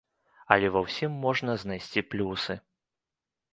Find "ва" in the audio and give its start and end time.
0.75-0.81